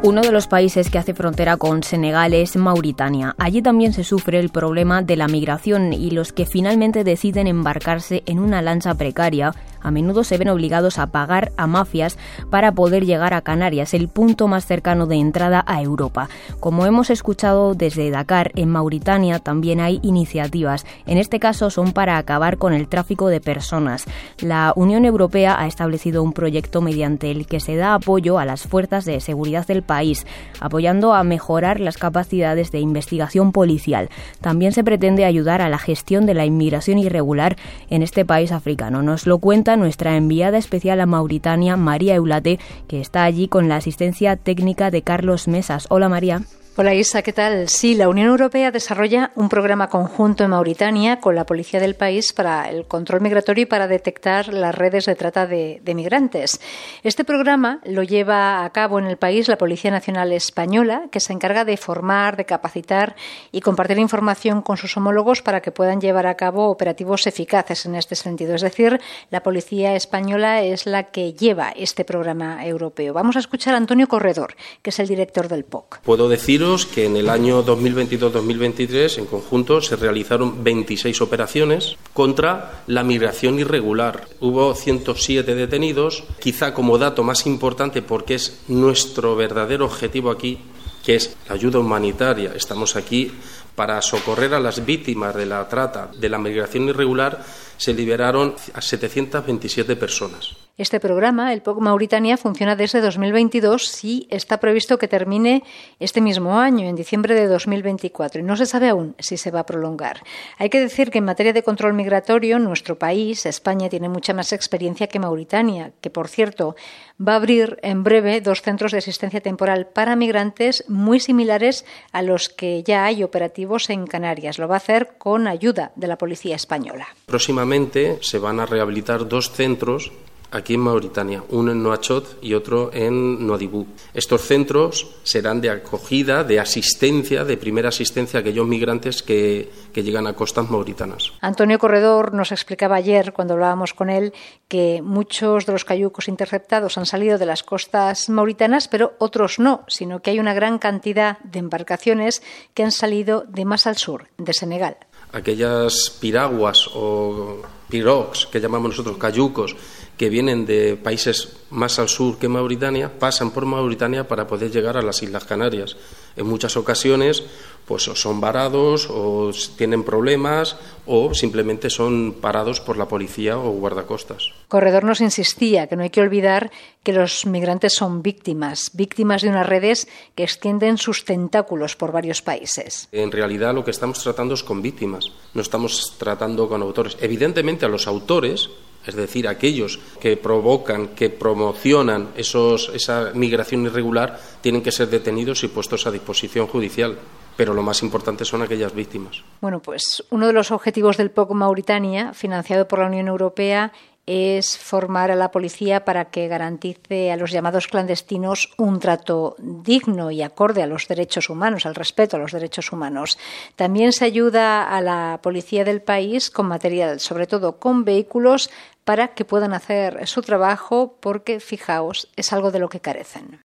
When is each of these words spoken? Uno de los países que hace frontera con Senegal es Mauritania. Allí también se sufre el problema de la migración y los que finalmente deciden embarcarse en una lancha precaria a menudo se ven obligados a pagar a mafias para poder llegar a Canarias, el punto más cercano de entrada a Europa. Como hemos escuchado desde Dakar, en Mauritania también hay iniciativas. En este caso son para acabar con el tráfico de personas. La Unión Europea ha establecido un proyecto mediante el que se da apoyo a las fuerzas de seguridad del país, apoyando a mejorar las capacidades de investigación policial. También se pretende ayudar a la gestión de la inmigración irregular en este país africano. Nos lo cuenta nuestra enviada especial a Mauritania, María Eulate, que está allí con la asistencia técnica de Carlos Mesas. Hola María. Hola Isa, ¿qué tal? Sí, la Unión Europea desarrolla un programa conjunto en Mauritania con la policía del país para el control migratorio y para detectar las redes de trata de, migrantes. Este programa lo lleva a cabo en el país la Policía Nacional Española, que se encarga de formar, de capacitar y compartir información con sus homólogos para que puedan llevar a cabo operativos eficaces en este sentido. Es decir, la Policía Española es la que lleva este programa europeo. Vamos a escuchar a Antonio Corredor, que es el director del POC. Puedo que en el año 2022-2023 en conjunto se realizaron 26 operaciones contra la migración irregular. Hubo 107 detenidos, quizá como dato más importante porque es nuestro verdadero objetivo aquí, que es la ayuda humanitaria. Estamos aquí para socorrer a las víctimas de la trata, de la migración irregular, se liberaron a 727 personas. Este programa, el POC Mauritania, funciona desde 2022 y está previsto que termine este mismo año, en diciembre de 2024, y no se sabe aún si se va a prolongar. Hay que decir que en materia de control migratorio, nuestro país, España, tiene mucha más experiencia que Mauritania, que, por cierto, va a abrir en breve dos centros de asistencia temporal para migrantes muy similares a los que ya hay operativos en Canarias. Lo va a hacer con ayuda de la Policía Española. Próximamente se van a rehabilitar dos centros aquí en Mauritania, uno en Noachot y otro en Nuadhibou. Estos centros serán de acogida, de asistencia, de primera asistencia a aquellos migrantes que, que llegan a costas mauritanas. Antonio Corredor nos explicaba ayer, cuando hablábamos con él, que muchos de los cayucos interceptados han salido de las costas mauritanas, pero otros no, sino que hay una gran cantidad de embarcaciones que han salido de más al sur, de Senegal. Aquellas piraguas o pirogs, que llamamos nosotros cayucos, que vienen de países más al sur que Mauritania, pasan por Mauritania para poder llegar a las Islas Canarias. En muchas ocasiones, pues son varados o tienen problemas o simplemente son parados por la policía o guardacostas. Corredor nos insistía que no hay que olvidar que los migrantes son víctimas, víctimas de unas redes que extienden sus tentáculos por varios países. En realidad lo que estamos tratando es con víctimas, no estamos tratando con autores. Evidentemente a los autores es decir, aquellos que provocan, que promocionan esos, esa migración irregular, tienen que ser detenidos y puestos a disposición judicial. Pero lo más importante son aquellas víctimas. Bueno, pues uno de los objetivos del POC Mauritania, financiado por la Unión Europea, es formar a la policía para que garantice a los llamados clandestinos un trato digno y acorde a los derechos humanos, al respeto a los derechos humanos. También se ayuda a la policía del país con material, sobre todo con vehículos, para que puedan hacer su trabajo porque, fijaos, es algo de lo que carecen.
Uno 0.00 0.20
de 0.20 0.30
los 0.30 0.46
países 0.46 0.90
que 0.90 0.98
hace 0.98 1.12
frontera 1.12 1.56
con 1.56 1.82
Senegal 1.82 2.32
es 2.32 2.54
Mauritania. 2.54 3.34
Allí 3.36 3.62
también 3.62 3.92
se 3.92 4.04
sufre 4.04 4.38
el 4.38 4.48
problema 4.48 5.02
de 5.02 5.16
la 5.16 5.26
migración 5.26 5.92
y 5.92 6.12
los 6.12 6.32
que 6.32 6.46
finalmente 6.46 7.02
deciden 7.02 7.48
embarcarse 7.48 8.22
en 8.26 8.38
una 8.38 8.62
lancha 8.62 8.94
precaria 8.94 9.52
a 9.88 9.90
menudo 9.90 10.22
se 10.22 10.36
ven 10.36 10.50
obligados 10.50 10.98
a 10.98 11.06
pagar 11.08 11.50
a 11.56 11.66
mafias 11.66 12.18
para 12.50 12.72
poder 12.72 13.06
llegar 13.06 13.32
a 13.32 13.40
Canarias, 13.40 13.94
el 13.94 14.08
punto 14.08 14.46
más 14.46 14.66
cercano 14.66 15.06
de 15.06 15.16
entrada 15.16 15.64
a 15.66 15.82
Europa. 15.82 16.28
Como 16.60 16.84
hemos 16.84 17.08
escuchado 17.08 17.74
desde 17.74 18.10
Dakar, 18.10 18.52
en 18.54 18.68
Mauritania 18.68 19.38
también 19.38 19.80
hay 19.80 19.98
iniciativas. 20.02 20.84
En 21.06 21.16
este 21.16 21.40
caso 21.40 21.70
son 21.70 21.92
para 21.92 22.18
acabar 22.18 22.58
con 22.58 22.74
el 22.74 22.86
tráfico 22.86 23.28
de 23.28 23.40
personas. 23.40 24.04
La 24.40 24.74
Unión 24.76 25.06
Europea 25.06 25.56
ha 25.58 25.66
establecido 25.66 26.22
un 26.22 26.34
proyecto 26.34 26.82
mediante 26.82 27.30
el 27.30 27.46
que 27.46 27.60
se 27.60 27.76
da 27.76 27.94
apoyo 27.94 28.38
a 28.38 28.44
las 28.44 28.64
fuerzas 28.64 29.06
de 29.06 29.20
seguridad 29.20 29.66
del 29.66 29.82
país, 29.82 30.26
apoyando 30.60 31.14
a 31.14 31.24
mejorar 31.24 31.80
las 31.80 31.96
capacidades 31.96 32.70
de 32.72 32.80
investigación 32.80 33.52
policial. 33.52 34.10
También 34.42 34.72
se 34.72 34.84
pretende 34.84 35.24
ayudar 35.24 35.62
a 35.62 35.70
la 35.70 35.78
gestión 35.78 36.26
de 36.26 36.34
la 36.34 36.44
inmigración 36.44 36.98
irregular 36.98 37.56
en 37.88 38.02
este 38.02 38.26
país 38.26 38.52
africano. 38.52 39.02
Nos 39.02 39.26
lo 39.26 39.38
cuenta 39.38 39.77
nuestra 39.78 40.16
enviada 40.16 40.58
especial 40.58 41.00
a 41.00 41.06
Mauritania, 41.06 41.76
María 41.76 42.14
Eulate, 42.14 42.58
que 42.86 43.00
está 43.00 43.24
allí 43.24 43.48
con 43.48 43.68
la 43.68 43.76
asistencia 43.76 44.36
técnica 44.36 44.90
de 44.90 45.02
Carlos 45.02 45.48
Mesas. 45.48 45.86
Hola 45.88 46.08
María. 46.08 46.42
Hola 46.80 46.94
Isa, 46.94 47.22
¿qué 47.22 47.32
tal? 47.32 47.68
Sí, 47.68 47.96
la 47.96 48.08
Unión 48.08 48.28
Europea 48.28 48.70
desarrolla 48.70 49.32
un 49.34 49.48
programa 49.48 49.88
conjunto 49.88 50.44
en 50.44 50.50
Mauritania 50.50 51.18
con 51.18 51.34
la 51.34 51.44
policía 51.44 51.80
del 51.80 51.96
país 51.96 52.32
para 52.32 52.70
el 52.70 52.86
control 52.86 53.20
migratorio 53.20 53.62
y 53.62 53.66
para 53.66 53.88
detectar 53.88 54.54
las 54.54 54.76
redes 54.76 55.06
de 55.06 55.16
trata 55.16 55.48
de, 55.48 55.80
migrantes. 55.84 56.60
Este 57.02 57.24
programa 57.24 57.80
lo 57.84 58.04
lleva 58.04 58.64
a 58.64 58.70
cabo 58.70 59.00
en 59.00 59.06
el 59.06 59.16
país 59.16 59.48
la 59.48 59.58
Policía 59.58 59.90
Nacional 59.90 60.30
Española, 60.30 61.08
que 61.10 61.18
se 61.18 61.32
encarga 61.32 61.64
de 61.64 61.76
formar, 61.76 62.36
de 62.36 62.44
capacitar 62.44 63.16
y 63.50 63.60
compartir 63.60 63.98
información 63.98 64.62
con 64.62 64.76
sus 64.76 64.96
homólogos 64.96 65.42
para 65.42 65.60
que 65.60 65.72
puedan 65.72 66.00
llevar 66.00 66.28
a 66.28 66.36
cabo 66.36 66.68
operativos 66.70 67.26
eficaces 67.26 67.86
en 67.86 67.96
este 67.96 68.14
sentido. 68.14 68.54
Es 68.54 68.62
decir, 68.62 69.00
la 69.32 69.42
Policía 69.42 69.96
Española 69.96 70.62
es 70.62 70.86
la 70.86 71.10
que 71.10 71.32
lleva 71.32 71.70
este 71.70 72.04
programa 72.04 72.64
europeo. 72.64 73.12
Vamos 73.14 73.34
a 73.34 73.40
escuchar 73.40 73.74
a 73.74 73.78
Antonio 73.78 74.06
Corredor, 74.06 74.54
que 74.80 74.90
es 74.90 75.00
el 75.00 75.08
director 75.08 75.48
del 75.48 75.64
POC. 75.64 76.02
Puedo 76.02 76.28
que 76.68 77.06
en 77.06 77.16
el 77.16 77.30
año 77.30 77.64
2022-2023 77.64 79.18
en 79.18 79.24
conjunto 79.26 79.80
se 79.80 79.96
realizaron 79.96 80.62
26 80.62 81.22
operaciones 81.22 81.96
contra 82.12 82.82
la 82.86 83.02
migración 83.02 83.58
irregular. 83.58 84.28
Hubo 84.40 84.74
107 84.74 85.54
detenidos, 85.54 86.24
quizá 86.40 86.74
como 86.74 86.98
dato 86.98 87.22
más 87.22 87.46
importante 87.46 88.02
porque 88.02 88.34
es 88.34 88.60
nuestro 88.68 89.34
verdadero 89.34 89.86
objetivo 89.86 90.30
aquí, 90.30 90.58
que 91.02 91.14
es 91.14 91.36
la 91.48 91.54
ayuda 91.54 91.78
humanitaria. 91.78 92.52
Estamos 92.54 92.96
aquí 92.96 93.32
para 93.74 94.02
socorrer 94.02 94.52
a 94.52 94.60
las 94.60 94.84
víctimas 94.84 95.34
de 95.34 95.46
la 95.46 95.66
trata, 95.68 96.10
de 96.14 96.28
la 96.28 96.36
migración 96.36 96.90
irregular, 96.90 97.42
se 97.78 97.94
liberaron 97.94 98.54
a 98.74 98.82
727 98.82 99.96
personas. 99.96 100.67
Este 100.78 101.00
programa, 101.00 101.52
el 101.52 101.60
POC 101.60 101.80
Mauritania, 101.80 102.36
funciona 102.36 102.76
desde 102.76 103.00
2022 103.00 104.04
y 104.04 104.28
está 104.30 104.60
previsto 104.60 104.96
que 104.96 105.08
termine 105.08 105.64
este 105.98 106.20
mismo 106.20 106.56
año, 106.56 106.86
en 106.86 106.94
diciembre 106.94 107.34
de 107.34 107.48
2024, 107.48 108.40
y 108.40 108.44
no 108.44 108.56
se 108.56 108.64
sabe 108.64 108.88
aún 108.88 109.16
si 109.18 109.36
se 109.38 109.50
va 109.50 109.60
a 109.60 109.66
prolongar. 109.66 110.22
Hay 110.56 110.70
que 110.70 110.78
decir 110.78 111.10
que 111.10 111.18
en 111.18 111.24
materia 111.24 111.52
de 111.52 111.64
control 111.64 111.94
migratorio, 111.94 112.60
nuestro 112.60 112.96
país, 112.96 113.44
España, 113.44 113.88
tiene 113.88 114.08
mucha 114.08 114.32
más 114.34 114.52
experiencia 114.52 115.08
que 115.08 115.18
Mauritania, 115.18 115.90
que, 116.00 116.10
por 116.10 116.28
cierto, 116.28 116.76
va 117.20 117.32
a 117.32 117.36
abrir 117.36 117.80
en 117.82 118.04
breve 118.04 118.40
dos 118.40 118.62
centros 118.62 118.92
de 118.92 118.98
asistencia 118.98 119.40
temporal 119.40 119.88
para 119.88 120.14
migrantes 120.14 120.84
muy 120.86 121.18
similares 121.18 121.84
a 122.12 122.22
los 122.22 122.48
que 122.48 122.84
ya 122.84 123.04
hay 123.04 123.24
operativos 123.24 123.90
en 123.90 124.06
Canarias. 124.06 124.60
Lo 124.60 124.68
va 124.68 124.76
a 124.76 124.78
hacer 124.78 125.14
con 125.18 125.48
ayuda 125.48 125.90
de 125.96 126.06
la 126.06 126.18
Policía 126.18 126.54
Española. 126.54 127.08
Próximamente 127.26 128.18
se 128.20 128.38
van 128.38 128.60
a 128.60 128.66
rehabilitar 128.66 129.26
dos 129.26 129.50
centros 129.50 130.12
aquí 130.50 130.74
en 130.74 130.80
Mauritania, 130.80 131.42
uno 131.50 131.72
en 131.72 131.82
Noachot 131.82 132.38
y 132.42 132.54
otro 132.54 132.90
en 132.92 133.46
Nuadhibou. 133.46 133.86
Estos 134.14 134.42
centros 134.42 135.16
serán 135.22 135.60
de 135.60 135.70
acogida, 135.70 136.44
de 136.44 136.60
asistencia, 136.60 137.44
de 137.44 137.56
primera 137.56 137.90
asistencia 137.90 138.38
a 138.38 138.40
aquellos 138.40 138.66
migrantes 138.66 139.22
que, 139.22 139.70
que 139.92 140.02
llegan 140.02 140.26
a 140.26 140.34
costas 140.34 140.70
mauritanas. 140.70 141.32
Antonio 141.40 141.78
Corredor 141.78 142.34
nos 142.34 142.52
explicaba 142.52 142.96
ayer, 142.96 143.32
cuando 143.32 143.54
hablábamos 143.54 143.94
con 143.94 144.10
él, 144.10 144.32
que 144.68 145.02
muchos 145.02 145.66
de 145.66 145.72
los 145.72 145.84
cayucos 145.84 146.28
interceptados 146.28 146.98
han 146.98 147.06
salido 147.06 147.38
de 147.38 147.46
las 147.46 147.62
costas 147.62 148.28
mauritanas, 148.28 148.88
pero 148.88 149.14
otros 149.18 149.58
no, 149.58 149.84
sino 149.88 150.20
que 150.20 150.30
hay 150.30 150.40
una 150.40 150.54
gran 150.54 150.78
cantidad 150.78 151.38
de 151.40 151.58
embarcaciones 151.58 152.42
que 152.74 152.82
han 152.82 152.92
salido 152.92 153.44
de 153.48 153.64
más 153.64 153.86
al 153.86 153.96
sur, 153.96 154.28
de 154.38 154.52
Senegal. 154.52 154.96
Aquellas 155.32 156.16
piraguas 156.20 156.88
o 156.94 157.62
pirogs, 157.88 158.46
que 158.46 158.60
llamamos 158.60 158.90
nosotros 158.90 159.16
cayucos, 159.16 159.74
que 160.16 160.28
vienen 160.28 160.66
de 160.66 160.96
países 160.96 161.56
más 161.70 161.98
al 161.98 162.08
sur 162.08 162.38
que 162.38 162.48
Mauritania, 162.48 163.18
pasan 163.18 163.50
por 163.50 163.64
Mauritania 163.66 164.26
para 164.26 164.46
poder 164.46 164.70
llegar 164.70 164.96
a 164.96 165.02
las 165.02 165.22
Islas 165.22 165.44
Canarias. 165.44 165.96
En 166.36 166.46
muchas 166.46 166.76
ocasiones, 166.76 167.44
pues 167.88 168.02
son 168.02 168.40
varados 168.40 169.08
o 169.10 169.50
tienen 169.78 170.04
problemas 170.04 170.76
o 171.06 171.32
simplemente 171.32 171.88
son 171.88 172.36
parados 172.38 172.80
por 172.80 172.98
la 172.98 173.08
policía 173.08 173.58
o 173.58 173.70
guardacostas. 173.70 174.52
Corredor 174.68 175.04
nos 175.04 175.22
insistía 175.22 175.86
que 175.86 175.96
no 175.96 176.02
hay 176.02 176.10
que 176.10 176.20
olvidar 176.20 176.70
que 177.02 177.14
los 177.14 177.46
migrantes 177.46 177.94
son 177.94 178.22
víctimas, 178.22 178.90
víctimas 178.92 179.40
de 179.40 179.48
unas 179.48 179.66
redes 179.66 180.06
que 180.34 180.42
extienden 180.42 180.98
sus 180.98 181.24
tentáculos 181.24 181.96
por 181.96 182.12
varios 182.12 182.42
países. 182.42 183.08
En 183.10 183.32
realidad 183.32 183.74
lo 183.74 183.84
que 183.84 183.90
estamos 183.90 184.22
tratando 184.22 184.52
es 184.52 184.62
con 184.62 184.82
víctimas, 184.82 185.32
no 185.54 185.62
estamos 185.62 186.14
tratando 186.18 186.68
con 186.68 186.82
autores. 186.82 187.16
Evidentemente 187.20 187.86
a 187.86 187.88
los 187.88 188.06
autores 188.06 188.68
es 189.06 189.14
decir, 189.14 189.48
aquellos 189.48 189.98
que 190.20 190.36
provocan, 190.36 191.08
que 191.08 191.30
promocionan 191.30 192.30
esos, 192.36 192.90
esa 192.92 193.30
migración 193.32 193.86
irregular, 193.86 194.38
tienen 194.60 194.82
que 194.82 194.92
ser 194.92 195.08
detenidos 195.08 195.64
y 195.64 195.68
puestos 195.68 196.06
a 196.06 196.10
disposición 196.10 196.66
judicial. 196.66 197.16
Pero 197.58 197.74
lo 197.74 197.82
más 197.82 198.04
importante 198.04 198.44
son 198.44 198.62
aquellas 198.62 198.94
víctimas. 198.94 199.42
Bueno, 199.60 199.82
pues 199.82 200.24
uno 200.30 200.46
de 200.46 200.52
los 200.52 200.70
objetivos 200.70 201.16
del 201.16 201.32
POC 201.32 201.50
Mauritania, 201.54 202.32
financiado 202.32 202.86
por 202.86 203.00
la 203.00 203.06
Unión 203.06 203.26
Europea, 203.26 203.92
es 204.26 204.78
formar 204.78 205.32
a 205.32 205.34
la 205.34 205.50
policía 205.50 206.04
para 206.04 206.26
que 206.26 206.46
garantice 206.46 207.32
a 207.32 207.36
los 207.36 207.50
llamados 207.50 207.88
clandestinos 207.88 208.70
un 208.76 209.00
trato 209.00 209.56
digno 209.58 210.30
y 210.30 210.42
acorde 210.42 210.84
a 210.84 210.86
los 210.86 211.08
derechos 211.08 211.50
humanos, 211.50 211.84
al 211.84 211.96
respeto 211.96 212.36
a 212.36 212.38
los 212.38 212.52
derechos 212.52 212.92
humanos. 212.92 213.38
También 213.74 214.12
se 214.12 214.24
ayuda 214.24 214.84
a 214.84 215.00
la 215.00 215.40
policía 215.42 215.82
del 215.82 216.00
país 216.00 216.50
con 216.50 216.66
material, 216.66 217.18
sobre 217.18 217.48
todo 217.48 217.80
con 217.80 218.04
vehículos, 218.04 218.70
para 219.02 219.34
que 219.34 219.44
puedan 219.44 219.74
hacer 219.74 220.28
su 220.28 220.42
trabajo 220.42 221.16
porque, 221.18 221.58
fijaos, 221.58 222.28
es 222.36 222.52
algo 222.52 222.70
de 222.70 222.78
lo 222.78 222.88
que 222.88 223.00
carecen. 223.00 223.64